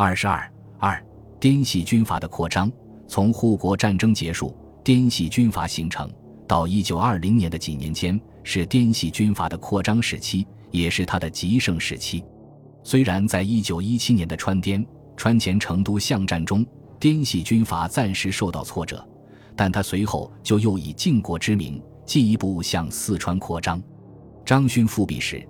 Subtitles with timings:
[0.00, 0.48] 二十二
[0.78, 1.04] 二，
[1.40, 2.70] 滇系军阀的扩张。
[3.08, 6.08] 从护国战争结束，滇系军阀形成
[6.46, 12.24] 到一九二零年的几年间，是滇系军阀的扩张时期，也是它的极盛时期。
[12.84, 16.64] 虽然在一九一七年的川滇川黔成都巷战中，
[17.00, 19.04] 滇系军阀暂时受到挫折，
[19.56, 23.82] 但他随后就又以靖国之名进一步向四川扩张。
[24.46, 25.44] 张勋复辟时，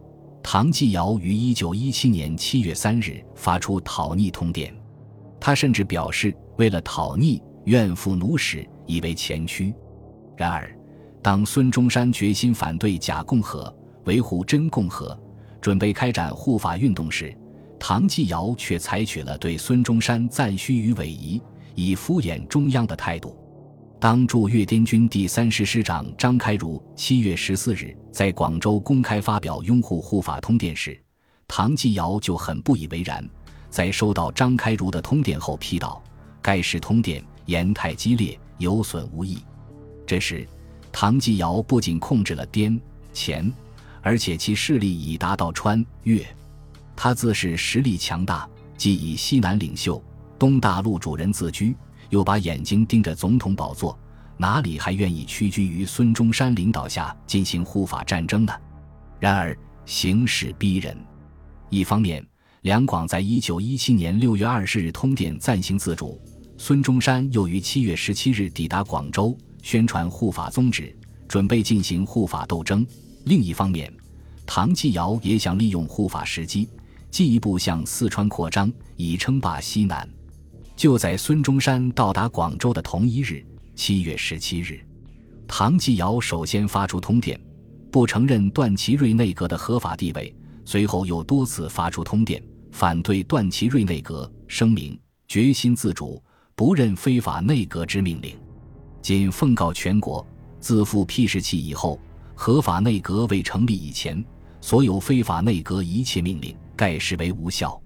[0.51, 4.75] 唐继尧于一九一七年七月三日发出讨逆通电，
[5.39, 9.75] 他甚至表示为了讨逆，愿赴奴使以为前驱。
[10.39, 10.75] 然而，
[11.21, 13.71] 当孙中山决心反对假共和，
[14.07, 15.15] 维护真共和，
[15.61, 17.37] 准备开展护法运动时，
[17.79, 21.43] 唐继尧却采取了对孙中山赞许与委夷，
[21.75, 23.37] 以敷衍中央的态度。
[24.01, 30.97] 当驻粤滇军第三师师长张开儒七月十四日在广州公开发表拥护护法通电时，
[31.49, 33.29] 唐继尧就很不以为然。
[33.71, 36.01] 在收到张开儒的通电后，批道
[36.41, 39.43] ：“该式通电言太激烈，有损无益。”
[40.07, 40.47] 这时，
[40.93, 42.81] 唐继尧不仅控制了滇
[43.13, 43.53] 黔，
[44.01, 46.25] 而且其势力已达到川粤。
[46.95, 50.01] 他自是实力强大，即以西南领袖、
[50.39, 51.77] 东大陆主人自居，
[52.11, 53.99] 又把眼睛盯着总统宝座，
[54.37, 58.53] 哪里还愿意屈居于孙中山领导下进行护法战争呢？
[59.19, 60.97] 然而形势逼人，
[61.71, 62.25] 一方面，
[62.63, 66.21] 两广在一九一七年六月二十日通电暂行自主，
[66.57, 70.97] 孙中山又于七月十七日抵达广州，宣传护法宗旨，
[71.27, 72.85] 准备进行护法斗争；
[73.25, 73.93] 另一方面，
[74.47, 76.69] 唐继尧也想利用护法时机。
[77.11, 80.07] 进一步向四川扩张，以称霸西南。
[80.79, 84.81] 就在孙中山到达广州的同一日，七月十七日，
[85.49, 87.37] 唐继尧首先发出通电，
[87.91, 90.33] 不承认段祺瑞内阁的合法地位。
[90.65, 92.41] 随后又多次发出通电，
[92.71, 94.97] 反对段祺瑞内阁，声明
[95.27, 96.23] 决心自主，
[96.55, 98.39] 不认非法内阁之命令。
[99.03, 100.25] 仅奉告全国，
[100.61, 101.99] 自复辟时期以后，
[102.37, 104.25] 合法内阁未成立以前，
[104.61, 106.57] 所有非法内阁一切命令。
[106.77, 107.83] 概视为无效。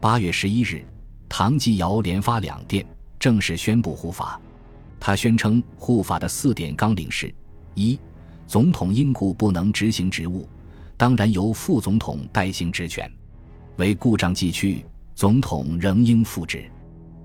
[0.00, 0.86] 八月十一日，
[1.28, 2.84] 唐继尧连发两电，
[3.18, 4.40] 正式宣布护法。
[4.98, 7.32] 他宣称护法的四点纲领是：
[7.74, 7.98] 一、
[8.46, 10.48] 总统因故不能执行职务，
[10.96, 13.08] 当然由副总统代行职权；
[13.76, 14.84] 为故障继去，
[15.14, 16.68] 总统仍应复职，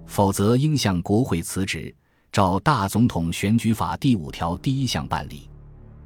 [0.05, 1.93] 否则应向国会辞职，
[2.31, 5.49] 照大总统选举法第五条第一项办理。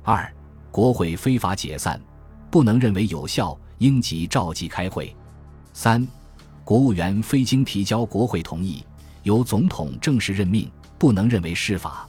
[0.04, 0.34] 二、
[0.72, 2.02] 国会非法解散，
[2.50, 3.58] 不能认为有效。
[3.80, 5.16] 应即召集开会。
[5.72, 6.08] 三，
[6.68, 8.84] 国务员非经提交国会同意，
[9.24, 12.06] 由总统正式任命，不能认为失法。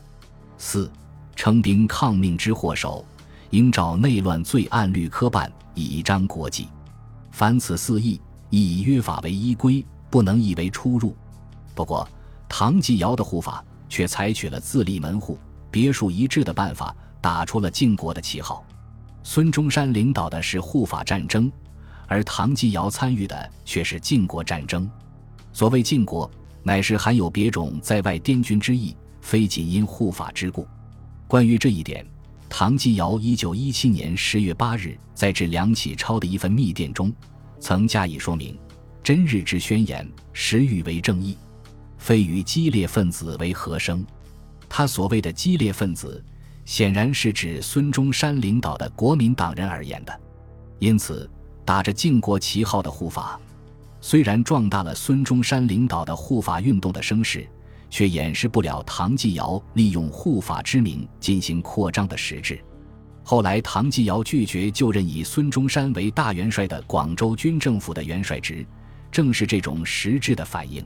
[0.57, 0.91] 四，
[1.37, 3.05] 称兵抗命之祸首，
[3.51, 6.67] 应照内乱罪案律科办，以彰国纪。
[7.31, 8.21] 凡此四义，
[8.51, 11.15] 以约法为依规，不能以为出入。
[11.73, 12.09] 不过，
[12.49, 15.39] 唐继尧的护法却采取了自立门户、
[15.71, 18.65] 别树一帜的办法，打出了靖国的旗号。
[19.23, 21.49] 孙中山领导的是护法战争，
[22.09, 24.91] 而唐继尧参与的却是晋国战争。
[25.53, 26.29] 所谓晋国，
[26.65, 30.67] 乃是含有别种在外滇军之意，非仅因护法之故。
[31.29, 32.05] 关于这一点，
[32.49, 37.13] 唐继尧一九一七年十月八日在致梁启超的一份密电中，
[37.61, 38.59] 曾加以说明
[39.05, 41.37] ：“真日之宣言，实欲为正义，
[41.99, 44.05] 非与激烈分子为和声。”
[44.69, 46.25] 他所谓的激烈分子。
[46.65, 50.21] 显然是指孙中山领导的国民党人而言的，
[50.79, 51.27] 因此
[51.69, 53.39] 打着靖国旗号的护法，
[54.01, 57.47] 虽然壮大了孙中山领导的护法运动的声势，
[57.91, 62.59] 却掩饰不了唐继尧利用护法之名进行扩张的实质。
[63.23, 68.65] 后来，唐继尧拒绝就任以孙中山为大元帅的广州军政府的元帅职，
[69.13, 70.83] 正是这种实质的反应。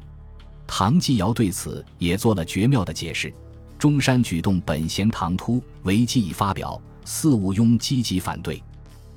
[0.67, 3.33] 唐继尧对此也做了绝妙的解释。
[3.79, 8.61] 中山举动本嫌唐突，为既已发表，似毋庸积极反对。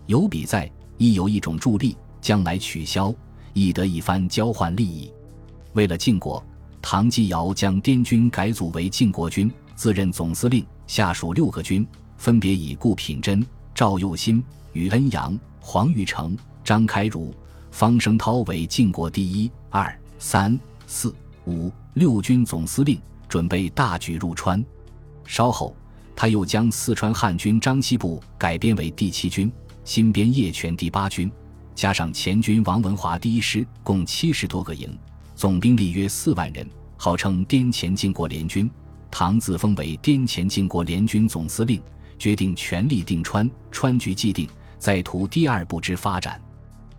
[0.06, 3.14] 有笔在，亦有一种助力，将来取消，
[3.54, 5.12] 亦得一番交换利益。
[5.74, 6.44] 为了晋国，
[6.82, 11.86] 唐继尧将滇军改组为晋国军，自任总司令，下属六个军，
[12.18, 14.44] 分别以顾品珍、赵又新、
[14.74, 17.34] 于恩阳、黄玉成、张开儒、
[17.72, 20.58] 方声涛为晋国第一、二、三、
[20.88, 21.14] 四、
[21.46, 23.00] 五、六军总司令。
[23.28, 24.64] 准备大举入川，
[25.26, 25.76] 稍后
[26.16, 29.52] 他又将四川汉军张西部改编为第七军，
[29.86, 31.32] 新编叶权第八军，
[31.76, 34.98] 加上前军王文华第一师，共七十多个营，
[35.36, 36.68] 总兵力约四万人，
[36.98, 38.70] 号称滇黔靖国联军。
[39.12, 41.80] 唐自封为滇黔靖国联军总司令，
[42.18, 44.50] 决定全力定川，川局既定，
[44.80, 46.42] 再图第二步之发展。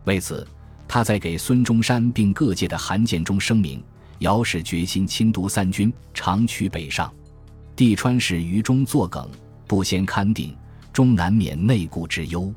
[0.05, 0.47] 为此，
[0.87, 3.83] 他在给孙中山并各界的函件中声明：
[4.21, 7.13] 姚氏决心亲督三军，长驱北上。
[7.75, 9.29] 帝川是于中作梗，
[9.67, 10.57] 不先勘定，
[10.93, 12.55] 终难免内顾之忧。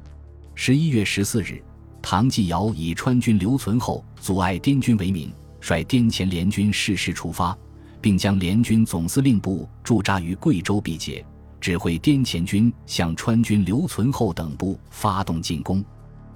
[0.61, 1.63] 十一月十四日，
[2.01, 7.57] 唐继尧以川军留存后阻碍滇军为名，率滇黔联军适时出发，
[8.01, 11.25] 并将联军总司令部驻扎于贵州毕节，
[11.61, 15.81] 指挥滇黔军向川军留存后等部发动进攻。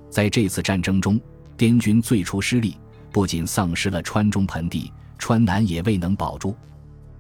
[0.10, 1.20] 在这次战争中，
[1.58, 2.78] 滇军最初失利，
[3.12, 6.56] 不仅丧失了川中盆地，川南也未能保住，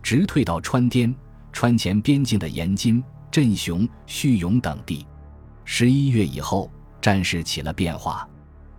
[0.01, 1.13] 直退到川滇。
[1.51, 5.05] 川黔边境的延津、镇雄、叙永等地，
[5.65, 6.71] 十一月以后，
[7.03, 8.25] 战事起了变化。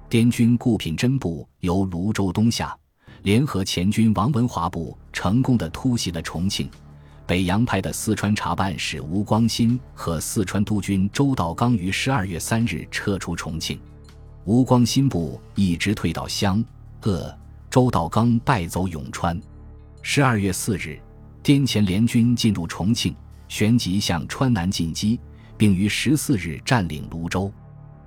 [0.08, 2.74] 滇军顾品珍部由泸州东下，
[3.22, 6.70] 联合黔军王文华部，成功的突袭了重庆。
[7.26, 13.78] 北洋派的四川查办使吴光新和四川督军周道刚于十二月三日撤出重庆，
[14.44, 16.64] 吴光新部一直退到湘
[17.02, 17.38] 鄂，
[17.68, 19.38] 周道刚败走永川。
[20.00, 20.98] 十二月四日。
[21.42, 23.14] 滇黔联军进入重庆，
[23.48, 25.20] 旋即向川南进击，
[25.58, 27.52] 并于十四日占领泸州。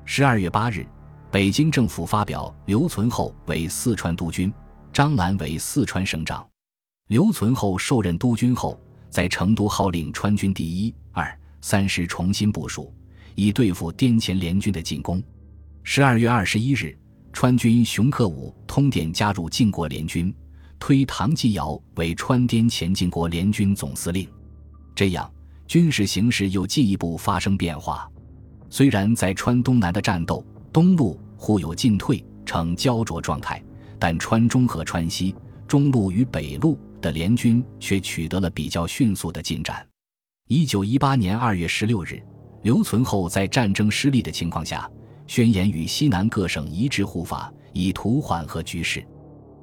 [0.10, 0.88] 十二月八日，
[1.30, 4.52] 北京政府发表刘存厚为四川督军，
[4.94, 6.48] 张澜为四川省长。
[7.10, 12.92] 刘存厚受任督军后，在成都号令川军第一、二、三师重新部署，
[13.36, 15.22] 以对付滇黔联军的进攻。
[15.84, 16.98] 十二月二十一日，
[17.34, 20.34] 川军熊克武通电加入晋国联军。
[20.80, 24.26] 推唐继尧为川滇黔晋国联军总司令，
[24.96, 25.30] 这样
[25.68, 28.10] 军事形势又进一步发生变化。
[28.70, 33.64] 虽然在川东南的战斗东路互有进退，呈焦灼状态，
[33.98, 35.36] 但川中和川西、
[35.68, 39.86] 中路与北路的联军却取得了比较迅速的进展。
[40.48, 42.22] 一九一八年二月十六日，
[42.64, 44.90] 刘存厚在战争失利的情况下，
[45.28, 49.06] 宣言与西南各省一致护法，以图缓和局势，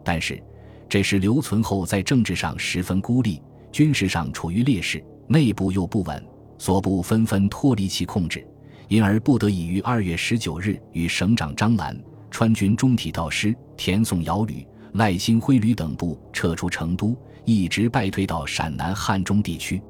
[0.05, 0.43] 但是。
[0.87, 3.43] 这时，刘存厚在政治上十分孤立，
[3.73, 6.25] 军事上处于劣势，内部又不稳，
[6.59, 8.47] 所部纷纷脱离其控制，
[8.89, 11.99] 因而不得已于二月十九日与省长张澜、
[12.31, 19.81] 川军中体道师田颂尧旅、赖兴辉旅等部撤出成都，一直败退到陕南汉中地区。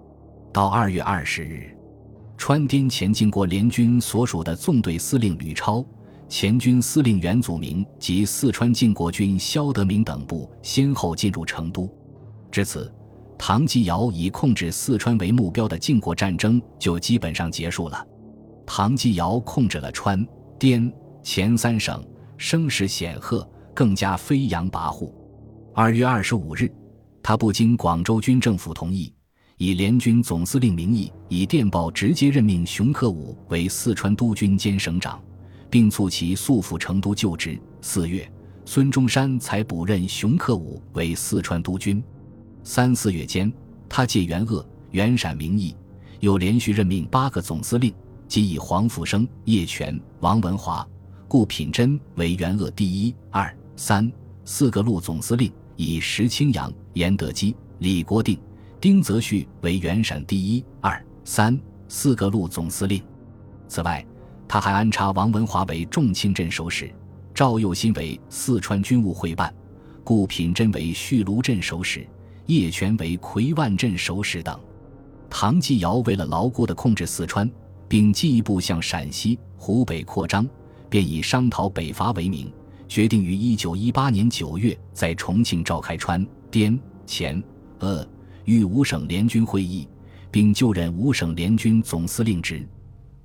[0.52, 1.76] 到二月二十日，
[2.36, 5.84] 川滇黔晋国联军所属的纵队司令吕超。
[6.26, 11.88] 前军司令袁祖明及四川靖国军萧德明等部先后进入成都，
[12.50, 12.92] 至此，
[13.38, 18.04] 唐继尧以控制四川为目标的靖国战争就基本上结束了。
[18.66, 20.26] 唐继尧控制了川
[20.58, 22.04] 滇黔三省，
[22.36, 25.12] 声势显赫，更加飞扬跋扈。
[25.74, 26.72] 二月二十五日，
[27.22, 29.12] 他不经广州军政府同意，
[29.56, 35.20] 以联军总司令名义，以电报直接任命熊克武为四川督军兼省长。
[35.74, 37.60] 并促其速赴成都就职。
[37.80, 38.30] 四月，
[38.64, 42.00] 孙中山才补任熊克武为四川督军。
[42.62, 43.52] 三四月间，
[43.88, 45.74] 他借袁鄂、袁陕名义，
[46.20, 47.92] 又连续任命八个总司令，
[48.26, 50.86] 即以黄福生、叶全、王文华、
[51.28, 54.10] 顾品珍为袁鄂第一、二、三、
[54.44, 58.38] 四个路总司令，以石青阳、严德基、李国定、
[58.80, 63.02] 丁泽旭为原陕第一、二、三、四个路总司令。
[63.68, 64.04] 此外，
[64.46, 66.92] 他还安插王文华为重庆镇守使，
[67.34, 69.52] 赵又新为四川军务会办，
[70.04, 72.06] 顾品珍为叙卢镇守使，
[72.46, 74.58] 叶全为魁万镇守使等。
[75.30, 77.50] 唐继尧为了牢固地控制四川，
[77.88, 80.48] 并进一步向陕西、湖北扩张，
[80.88, 82.52] 便以商讨北伐为名，
[82.88, 87.42] 决定于一九一八年九月在重庆召开川滇黔
[87.80, 88.06] 鄂
[88.44, 89.88] 豫五省联军会议，
[90.30, 92.66] 并就任五省联军总司令职。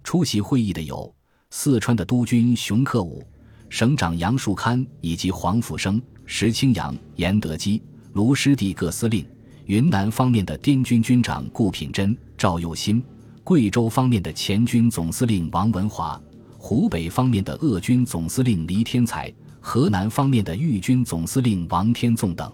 [0.04, 1.14] 出席会议的有
[1.52, 3.24] 四川的督军熊克武、
[3.70, 7.82] 省长杨树堪以及黄福生、石青阳、严德基、
[8.14, 9.24] 卢师弟各司令；
[9.66, 13.02] 云南方面的滇军军长顾品珍、赵又新；
[13.50, 16.22] 贵州方面的前军总司令王文华；
[16.60, 19.28] 湖北方面的鄂军总司令黎天才；
[19.60, 22.54] 河南方面的豫军总司令王天纵等。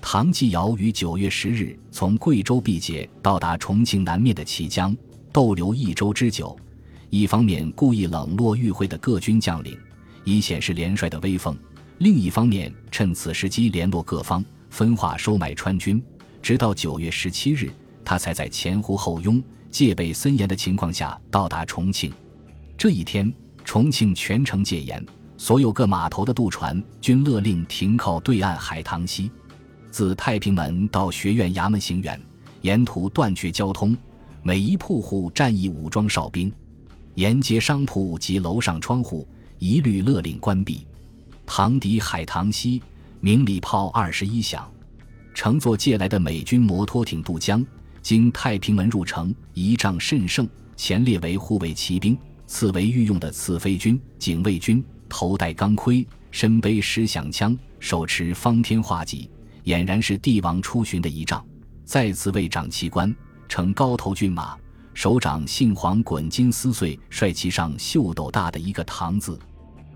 [0.00, 4.96] 唐继尧于九月十日从贵州毕节到达重庆南面的綦江，
[5.30, 6.58] 逗留一周之久。
[7.08, 9.78] 一方面故意冷落与会的各军将领，
[10.24, 11.54] 以显示联帅的威风；
[11.98, 16.02] 另一方面趁此时机联络各方，分化收买川军。
[16.42, 17.70] 直到九月十七日，
[18.04, 22.12] 他才在前呼后拥、戒备森严的情况下到达重庆。
[22.78, 23.32] 这一天，
[23.64, 25.04] 重庆全城戒严，
[25.36, 29.30] 所有各码头的渡船均勒令停靠对岸海棠溪。
[29.90, 32.20] 自太平门到学院衙门行远，
[32.60, 33.96] 沿途断绝交通，
[34.42, 36.52] 每一铺户站一武装哨兵。
[37.14, 39.26] 沿街商铺及楼上窗户
[39.58, 40.86] 一律勒令关闭。
[41.46, 42.82] 唐敌海棠溪，
[43.20, 44.70] 鸣礼炮二十一响。
[45.32, 47.64] 乘坐借来的美军摩托艇渡江，
[48.06, 50.48] 经太平门入城，仪仗甚盛。
[50.76, 59.28] 前列为护卫骑兵，次为御用的次飞军、警卫军，头戴钢盔，身背石响枪，手持方天画戟，
[59.64, 61.44] 俨然是帝王出巡的仪仗。
[61.84, 63.12] 再次为长旗官，
[63.48, 64.56] 乘高头骏马，
[64.94, 69.36] 手掌杏黄滚金撕碎，帅旗上绣斗大的一个“唐”字。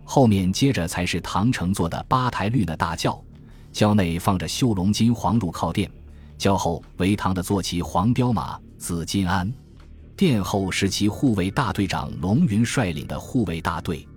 [0.02, 3.23] 后面接着才是唐乘坐的八抬绿的大轿，
[3.71, 5.88] 轿内放着绣龙金黄褥靠垫，
[6.41, 9.53] 轿后为唐的坐骑黄骠马紫金鞍。
[10.17, 14.09] 殿后是其护卫大队长龙云率领的护卫大队，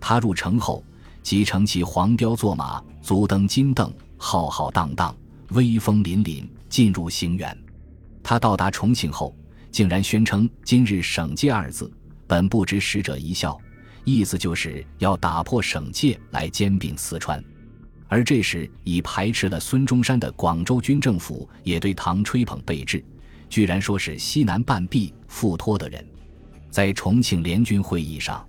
[0.00, 0.84] 他入城后
[1.20, 5.12] 即乘其黄骠坐马，足蹬金镫，浩浩荡荡，
[5.50, 7.52] 威风凛凛进入行辕。
[8.22, 9.36] 他到达重庆后，
[9.72, 11.92] 竟然宣称“今日省界”二字，
[12.28, 13.58] 本不知使者一笑，
[14.04, 17.42] 意思就是要打破省界来兼并四川。
[18.08, 23.04] 而这时已排斥了孙中山的广州军政府也对唐吹捧备至。
[23.48, 26.04] 居然说是西南半壁附托的人，
[26.70, 28.44] 在重庆联军会议上，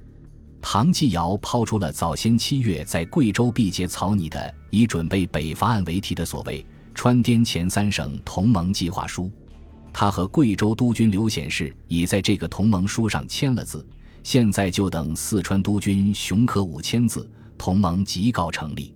[0.62, 9.30] 唐继尧抛出了早先七月在贵州毕节草拟的以准备北伐案为题的所谓“川滇黔三省同盟计划书”。
[9.94, 13.86] 他和贵州督军刘显世已在这个同盟书上签了字，
[14.24, 18.96] 现在就等四川督军熊可武签字，同盟即告成立。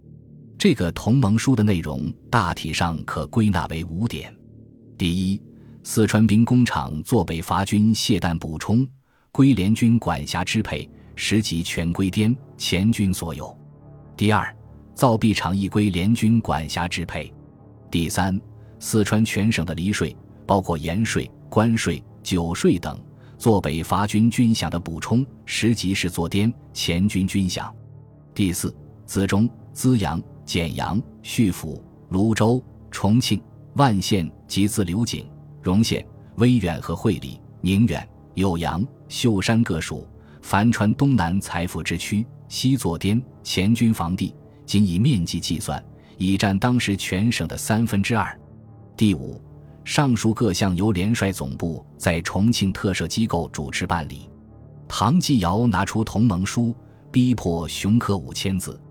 [0.59, 4.35] 这个同盟书的内容大体上可归纳为五点：
[4.97, 5.41] 第一。
[5.81, 8.85] 四川兵工厂作北伐军械弹补充，
[9.31, 13.57] 归联军管辖支配，实际全归滇黔军所有。
[14.17, 14.53] 第二，
[14.93, 17.33] 造币厂亦归联军管辖支配。
[17.89, 18.37] 第三，
[18.79, 20.13] 四川全省的厘税，
[20.45, 22.99] 包括盐税、关税、酒税等，
[23.37, 27.71] 做北伐军军饷的补充，实际是做滇黔军军饷。
[28.35, 28.75] 第四，
[29.05, 31.79] 资中、资阳、简阳、叙府、
[32.09, 33.39] 泸州、重庆、
[33.75, 35.23] 万县及自流井。
[35.61, 36.03] 荣县、
[36.37, 40.07] 威远和会理、宁远、酉阳、秀山各属，
[40.41, 44.33] 凡川东南财富之区，西作滇黔军防地，
[44.65, 45.79] 仅以面积计算，
[46.17, 48.35] 已占当时全省的三分之二。
[48.97, 49.39] 第五，
[49.83, 54.27] 上述各项由联帅总部在重庆特设机构主持办理。
[54.87, 56.75] 唐继尧拿出同盟书，
[57.11, 58.81] 逼迫熊克武签字。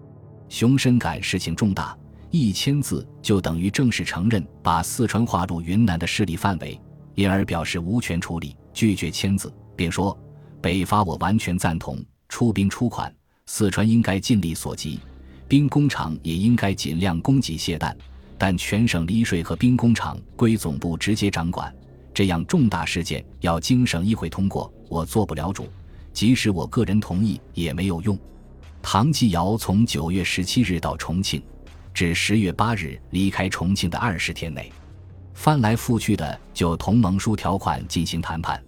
[0.48, 1.96] 熊深感事情重大。
[2.30, 6.78] 一签字就等于正式承认把四川划入云南的势力范围，
[7.14, 10.14] 因而表示无权处理，拒绝签字，并说
[10.60, 13.10] ：“北伐我完全赞同，出兵出款，
[13.46, 15.00] 四川应该尽力所及，
[15.48, 17.96] 兵工厂也应该尽量供给械弹，
[18.36, 21.74] 但全省离税和兵工厂归总部直接掌管，
[22.12, 25.66] 这样重大事件要经省议会通过，我做不了主，
[26.12, 28.18] 即使我个人同意也没有用。”
[28.82, 31.42] 唐继尧从九月十七日到重庆。
[31.94, 34.72] 至十月八日离开重庆的二十天内，
[35.34, 38.62] 翻来覆去的就同盟书条款进行谈判。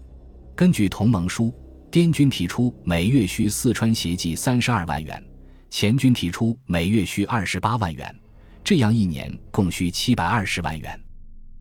[0.57, 1.55] 根据同盟书，
[1.93, 5.23] 滇军提出每月需四川协济三十二万元，
[5.71, 8.13] 黔军提出每月需二十八万元，
[8.65, 11.01] 这样一年共需七百二十万元。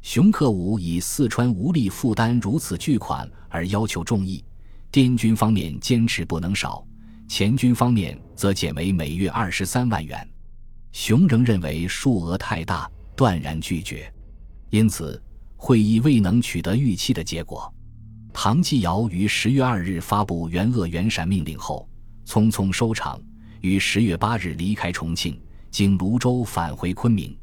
[0.01, 4.43] 熊克武以四川无力负担如此巨款而要求众议，
[4.91, 6.83] 滇军方面坚持不能少，
[7.29, 10.27] 黔军方面则减为每月二十三万元。
[10.91, 14.11] 熊仍认为数额太大，断然拒绝，
[14.71, 15.21] 因此
[15.55, 17.71] 会议未能取得预期的结果。
[18.33, 21.87] 唐继尧于十月二日发布援鄂援陕命令后，
[22.25, 23.21] 匆匆收场，
[23.61, 27.37] 于十月八日离开重庆，经泸州返回昆明。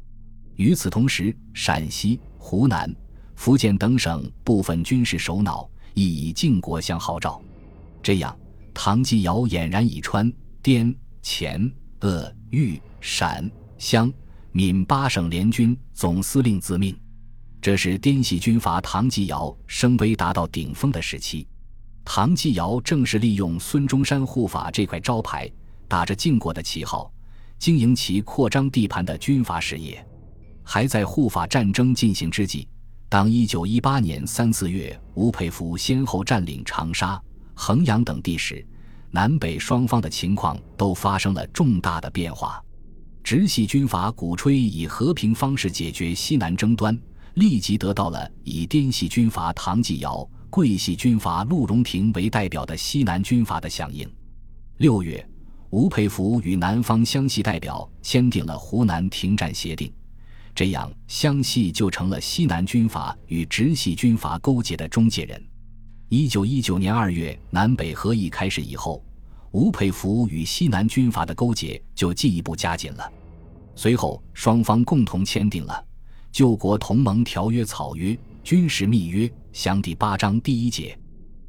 [0.57, 2.93] 与此同时，陕西、湖南、
[3.35, 7.41] 福建等省部分军事首脑亦以靖国相号召。
[8.03, 8.37] 这样，
[8.79, 10.31] 唐继尧俨然以川、
[10.61, 12.79] 滇、黔、鄂、豫。
[13.01, 14.13] 陕、湘、
[14.51, 16.95] 闽八省联军总司令自命，
[17.59, 21.47] 这是滇系军阀唐继尧声威达到顶峰的时期。
[22.05, 25.49] 唐继尧正是利用孙中山护法这块招牌，
[25.87, 27.11] 打着靖国的旗号，
[27.57, 30.05] 经营其扩张地盘的军阀事业。
[30.63, 32.67] 还在护法战争进行之际，
[33.09, 37.19] 当1918年三四月，吴佩孚先后占领长沙、
[37.59, 38.63] 衡阳等地时，
[39.09, 42.63] 南北双方的情况都发生了重大的变化。
[43.23, 46.97] 直系军阀鼓吹以和平方式解决西南争端，
[47.33, 54.07] 立即得到了以滇系军阀唐继尧、桂系军阀陆荣廷为代表的西南军阀的响应。
[54.77, 55.27] 六月，
[55.71, 59.91] 吴佩孚与南方湘系代表签订了湖南停战协定，
[60.53, 65.43] 这样湘系就成了西南军阀与直系军阀勾结的中介人。
[66.09, 69.03] 一九一九年二月，南北合议开始以后，
[69.51, 73.11] 吴佩孚与西南军阀的勾结就进一步加紧了。
[73.75, 75.73] 随后，双方共同签订了
[76.31, 80.97] 《救国同盟条约草约》军事密约，详第八章第一节。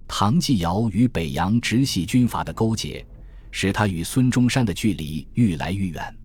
[0.09, 3.07] 唐继尧与北洋直系军阀的勾结，
[3.53, 6.17] 使他与孙中山的距离愈来愈远。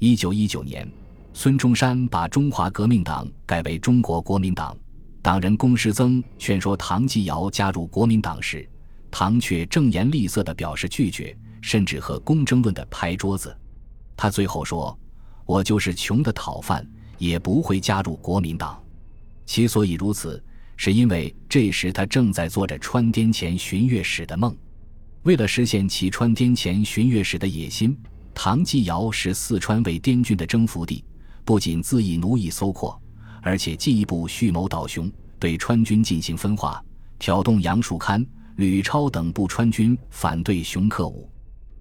[0.00, 0.90] 一九一九年，
[1.32, 4.76] 孙中山把中华革命党改为中国国民党。
[5.20, 8.68] 党人龚世曾劝说唐继尧加入国民党时，
[9.10, 13.54] 唐却正言厉色地表示拒绝，甚至和龚争论的拍桌子。
[14.16, 14.96] 他最后说
[15.44, 18.80] ：“我就是穷的讨饭，也不会加入国民党。”
[19.44, 20.42] 其所以如此，
[20.76, 24.56] 是因为这时他正在做着川滇黔巡阅使的梦。
[25.24, 27.98] 为了实现其川滇黔巡阅使的野心，
[28.32, 31.04] 唐继尧使四川为滇军的征服地，
[31.44, 33.00] 不仅恣意奴役搜括。
[33.42, 36.82] 而且进一步蓄谋倒雄，对川军进行分化，
[37.18, 38.24] 挑动杨树堪、
[38.56, 41.30] 吕超等部川军反对熊克武。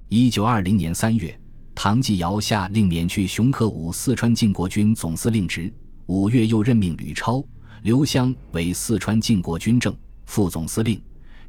[0.10, 1.38] 一九二零年三月，
[1.76, 5.74] 唐继尧下令免去熊克武四川靖国军总司令职。
[6.06, 7.44] 五月又任命吕超、
[7.82, 9.94] 刘湘为四川靖国军政
[10.26, 11.02] 副总司令，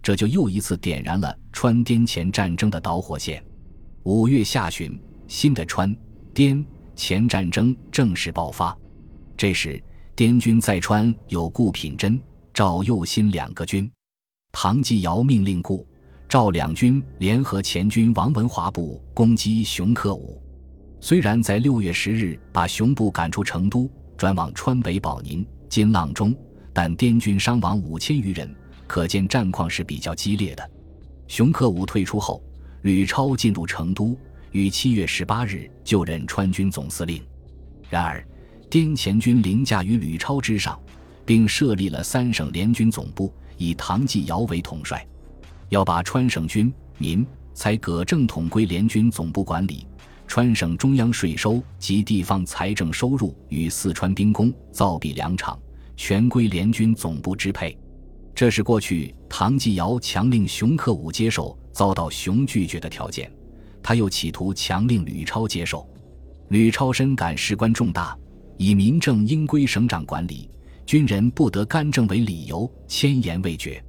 [0.03, 3.45] 这就又一次点燃了川滇黔战争的导火线。
[4.03, 5.95] 五月下旬，新的川
[6.35, 6.65] 滇
[6.97, 8.77] 黔战争正式爆发。
[9.37, 9.81] 这时。
[10.19, 12.21] 滇军在川有顾品珍、
[12.53, 13.89] 赵又新两个军，
[14.51, 15.87] 唐继尧命令顾、
[16.29, 20.43] 赵两军联合前军王文华部攻击熊克武。
[21.01, 26.35] 虽然在六月十日把熊部赶出成都，转往川北保宁、金阆中，
[26.73, 28.53] 但滇军伤亡五千余人，
[28.89, 30.71] 可见战况是比较激烈的。
[31.29, 32.43] 熊克武退出后，
[32.83, 34.19] 吕超进入成都，
[34.51, 37.23] 于七月十八日就任川军总司令。
[37.89, 38.27] 然而。
[38.71, 40.79] 滇黔军凌驾于吕超之上，
[41.25, 45.07] 并设立了三省联军总部，以唐继尧为统帅，
[45.71, 49.87] 要把川省军民财葛正统归联军总部管理。
[50.27, 55.59] 川省中央税收及地方财政收入与四川兵工、造币粮厂
[55.97, 57.75] 全归联军总部支配。
[58.35, 63.33] 这是过去唐继尧强令熊克武接受，遭到熊拒绝的条件。
[63.83, 65.89] 他又企图强令吕超接受。
[66.51, 68.15] 吕超深感事关重大。
[68.59, 70.51] 以民政应归省长管理，
[70.85, 73.83] 军人不得干政为理由，千言未决。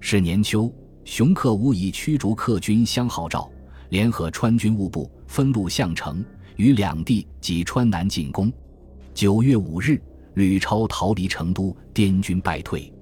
[0.00, 0.72] 是年秋，
[1.04, 3.48] 熊克武以驱逐客军相号召，
[3.90, 6.24] 联合川军务部分路向城，
[6.56, 8.52] 于两地及川南进攻。
[9.14, 10.02] 九月五日，
[10.34, 12.92] 吕超逃离成都，滇军败退，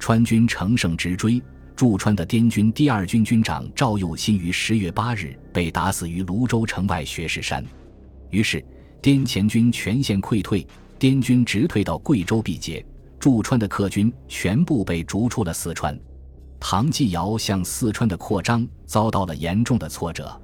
[0.00, 1.40] 川军乘胜直追。
[1.76, 7.64] 驻川的滇军第二军军长赵又新于十月八日被打死于泸州城外学士山。
[8.30, 8.64] 于是。
[9.06, 10.66] 滇黔军全线溃退，
[10.98, 12.84] 滇军直退到贵州毕节，
[13.20, 15.96] 驻川的客军全部被逐出了四川。
[16.58, 20.36] 唐继尧向四川的扩张遭到了严重的挫折。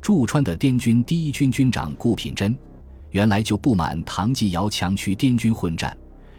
[0.00, 2.56] 驻川的滇军第一军军长顾品珍，
[3.10, 5.94] 原来就不满唐继尧强驱滇军混战，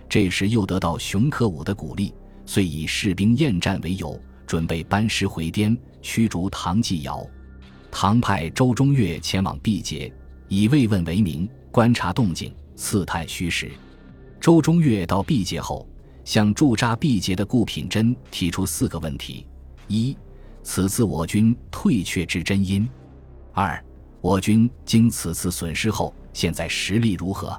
[0.10, 2.12] 这时又得到熊克武的鼓励，
[2.48, 7.24] 遂以士兵厌战为由，准备班师回滇，驱逐唐继尧。
[7.92, 10.12] 唐派周中岳前往毕节。
[10.52, 13.72] 以慰问为名，观察动静，刺探虚实。
[14.40, 15.88] 周中岳到毕节后，
[16.26, 19.46] 向驻扎毕节的顾品珍提出四个问题：
[19.88, 20.18] 一、
[20.64, 22.88] 此次我军退却之真因；
[23.54, 23.84] 二、
[24.22, 27.50] 我军经此次损失后，现在实力如何；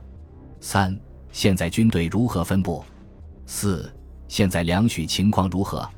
[0.61, 0.99] 三、
[1.33, 2.83] 现在军队如何分布；
[3.47, 3.93] 四、
[4.27, 5.89] 现在粮许情况如何？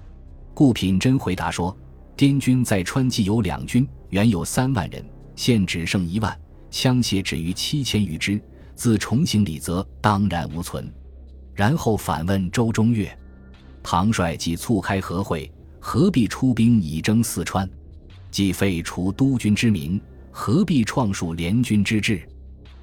[0.52, 1.74] 顾品珍回答说：
[2.16, 6.38] 滇军在川既有两军，原有三万人，现只剩一万。
[6.72, 8.40] 枪械止于七千余支，
[8.74, 10.90] 自重行李则当然无存。
[11.54, 13.16] 然后反问周中岳
[13.84, 17.68] ：“唐帅既促开和会，何必出兵以征四川？
[18.30, 22.26] 既废除督军之名，何必创树联军之志？”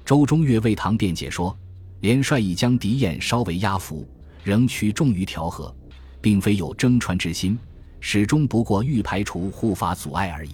[0.06, 1.54] 周中岳为唐辩解说
[2.00, 4.08] ：“联帅已将敌焰稍微压服，
[4.44, 5.74] 仍取重于调和，
[6.20, 7.58] 并非有征川之心，
[7.98, 10.52] 始终不过欲排除护法阻碍而已。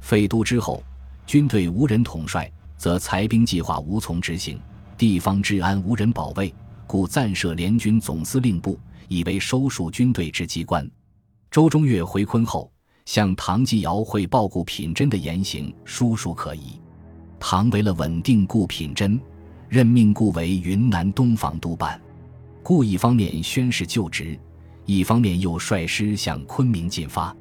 [0.00, 0.82] 废都之后，
[1.26, 4.60] 军队无人统帅。”则裁兵计划无从执行，
[4.96, 6.54] 地方治安无人保卫，
[6.86, 10.88] 故暂设联军总司令部，以为收束军队之机关。
[11.50, 12.70] 周中岳回昆后，
[13.04, 16.80] 向唐继尧汇报顾品珍的言行，叔叔可疑。
[17.38, 19.20] 唐为了稳定顾品珍，
[19.68, 22.00] 任命顾为云南东防督办。
[22.62, 24.38] 顾一方面宣誓就职，
[24.84, 27.34] 一方面又率师向昆明进发。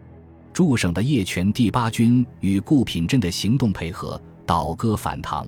[0.53, 4.21] 驻省的叶权第八军与顾品珍的行动配合。
[4.45, 5.47] 倒戈反唐，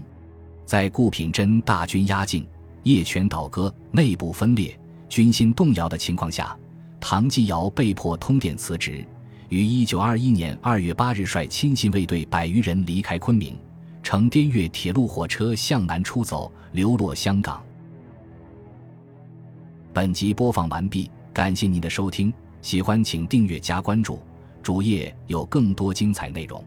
[0.65, 2.47] 在顾品珍大军压境、
[2.83, 6.57] 叶权倒戈、内部分裂、军心动摇的情况下，
[6.99, 9.05] 唐继尧被迫通电辞职，
[9.49, 13.55] 于一九二一年二月八日率亲信卫队百余人离开昆明，
[14.01, 17.63] 乘滇越铁路火车向南出走，流落香港。
[19.93, 24.19] 本集播放完毕，感谢您的收听，喜欢请订阅加关注，
[24.61, 26.63] 主页有更多精彩内容。